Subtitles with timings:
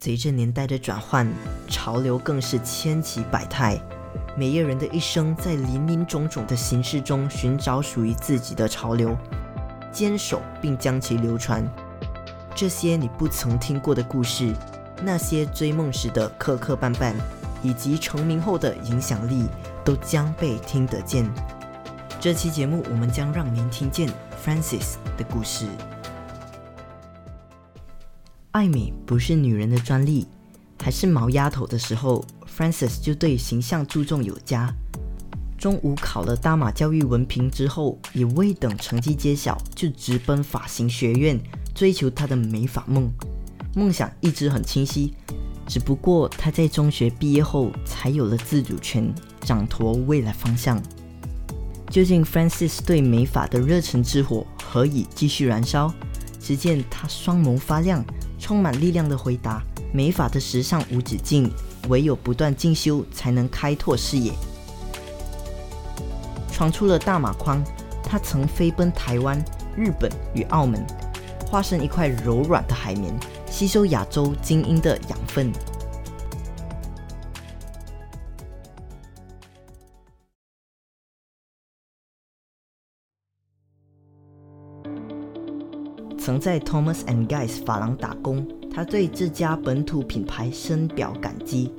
[0.00, 1.28] 随着年代的转换，
[1.66, 3.76] 潮流更是千奇百态。
[4.36, 9.16] 每一个人的一生，在林林种种的形式中寻找属于自己的潮流，
[9.90, 11.68] 坚守并将其流传。
[12.54, 14.54] 这些你不曾听过的故事，
[15.02, 17.12] 那些追梦时的磕磕绊绊，
[17.60, 19.46] 以及成名后的影响力，
[19.84, 21.28] 都将被听得见。
[22.20, 24.08] 这期节目，我们将让您听见
[24.44, 25.66] Francis 的故事。
[28.58, 30.26] 爱美不是女人的专利，
[30.82, 32.24] 还是毛丫头的时候。
[32.44, 34.74] Francis 就对形象注重有加。
[35.56, 41.38] 中午考了大马教育文凭之后，也未等成绩揭晓，就直奔发型学院
[41.72, 43.08] 追求她的美发梦。
[43.76, 45.14] 梦想一直很清晰，
[45.68, 49.08] 只不过她在中学毕业后才有了自主权，
[49.42, 50.82] 掌舵未来方向。
[51.88, 55.94] 究竟 Francis 对美发的热忱之火何以继续燃烧？
[56.40, 58.04] 只见她双眸发亮，
[58.38, 61.50] 充满力量的回答：“美法的时尚无止境。”
[61.88, 64.32] 唯有不断进修，才能开拓视野。
[66.52, 67.64] 闯出了大马框，
[68.02, 69.42] 他曾飞奔台湾、
[69.74, 70.84] 日本与澳门，
[71.46, 73.14] 化身一块柔软的海绵，
[73.50, 75.50] 吸收亚洲精英的养分。
[86.18, 88.46] 曾在 Thomas and Guys 发廊打工。
[88.70, 91.72] 他对这家本土品牌深表感激。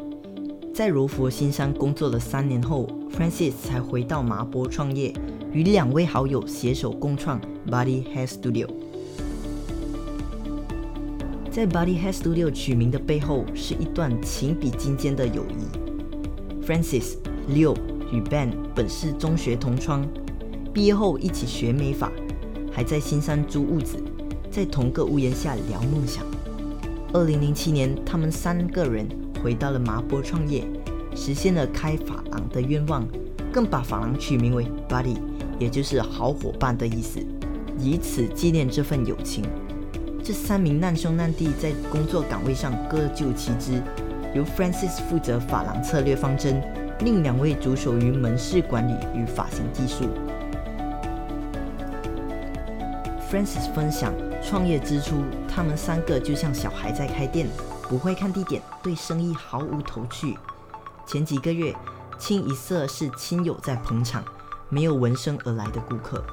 [0.74, 5.14] 在柔佛新山工作了三年后，Francis 才回到麻波创业，
[5.54, 8.68] 与两位好友携手共创 Body Hair Studio。
[11.52, 16.66] 在 Body Hair Studio 取名的背后，是一段情比金坚的友谊。
[16.66, 17.16] Francis、
[17.50, 17.76] Leo
[18.12, 20.06] 与 Ben 本是中学同窗，
[20.74, 22.12] 毕业后一起学美发，
[22.72, 23.98] 还在新山租屋子，
[24.52, 26.26] 在同个屋檐下聊梦想。
[27.14, 29.08] 二零零七年，他们三个人
[29.44, 30.64] 回到了麻波创业，
[31.16, 33.08] 实现了开发廊的愿望，
[33.52, 35.18] 更把发廊取名为 Buddy，
[35.58, 37.20] 也就是好伙伴的意思，
[37.80, 39.44] 以此纪念这份友情。
[40.24, 43.82] 这三名难兄难弟在工作岗位上各就其职，
[44.36, 46.62] 由 Francis 负责发廊策略方针，
[47.00, 50.06] 另两位主手于门市管理与发型技术。
[53.32, 54.14] Francis 分享。
[54.42, 57.48] 创业之初，他们三个就像小孩在开店，
[57.88, 60.38] 不会看地点，对生意毫无头绪。
[61.06, 61.76] 前几个月，
[62.18, 64.24] 清一色是亲友在捧场，
[64.70, 66.24] 没有闻声而来的顾客。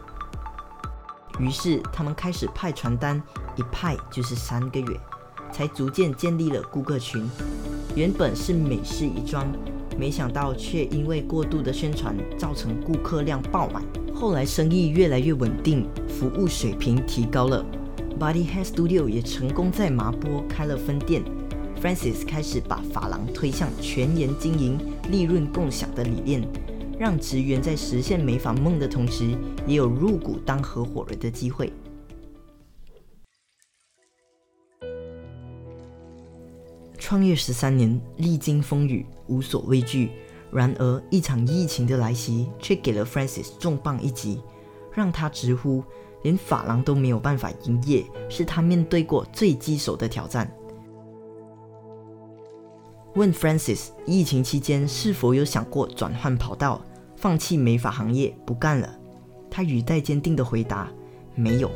[1.38, 3.22] 于是，他们开始派传单，
[3.56, 5.00] 一派就是三个月，
[5.52, 7.28] 才逐渐建立了顾客群。
[7.94, 9.46] 原本是美式一桩，
[9.98, 13.82] 没想到却因为过度的宣传，造成顾客量爆满。
[14.14, 17.64] 后来生意越来越稳定，服务水平提高了。
[18.18, 21.22] Body Hair Studio 也成功在麻波开了分店。
[21.82, 24.78] Francis 开始把发廊推向全员经营、
[25.10, 26.42] 利润共享的理念，
[26.98, 31.70] 让职员在实现美发梦的同时，也有入股当合伙人的机会。
[36.98, 40.10] 创业十三年，历经风雨，无所畏惧。
[40.50, 44.40] 然而，一场疫情的来袭，却给了 Francis 重磅一击，
[44.94, 45.84] 让他直呼。
[46.26, 50.52] 连发廊都没有办法营业，是他面对过最棘手的挑战。
[53.14, 56.82] 问 Francis，疫情期间是否有想过转换跑道，
[57.14, 58.92] 放弃美发行业不干了？
[59.48, 60.88] 他语带坚定的回答：
[61.36, 61.70] 没有。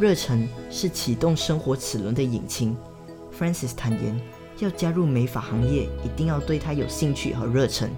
[0.00, 2.74] 热忱是启动生活齿轮的引擎。
[3.38, 4.18] Francis 坦言，
[4.60, 7.90] 要加入美发行业，一定要对他有兴趣和热忱。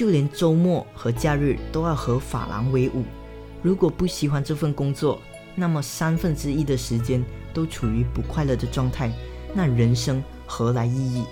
[0.00, 3.04] 就连周末和假日都要和法郎为伍。
[3.60, 5.20] 如果不喜欢这份工作，
[5.54, 7.22] 那么三分之一的时间
[7.52, 9.12] 都处于不快乐的状态，
[9.52, 11.24] 那人生何来意义？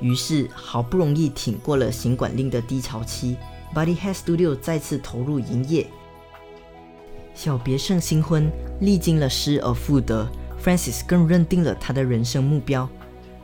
[0.00, 3.36] 于是，好不容易挺过了行管令的低潮期
[3.74, 5.84] ，Body Hair Studio 再次投入营业。
[7.34, 8.48] 小别胜新婚，
[8.80, 10.30] 历经了失而复得
[10.62, 12.88] ，Francis 更认定了他的人生目标：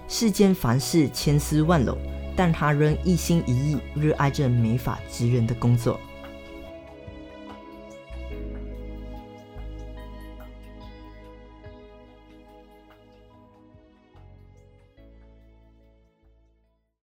[0.06, 1.90] 世间凡事千丝万缕。
[2.36, 6.00] 但他仍一心一意热爱着美法职人的工作。